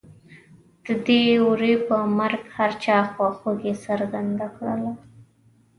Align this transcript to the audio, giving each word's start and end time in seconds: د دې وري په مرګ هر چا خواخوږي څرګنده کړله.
د 0.85 0.87
دې 1.05 1.21
وري 1.47 1.73
په 1.87 1.97
مرګ 2.17 2.43
هر 2.57 2.71
چا 2.83 2.97
خواخوږي 3.11 3.73
څرګنده 3.85 4.47
کړله. 4.55 4.91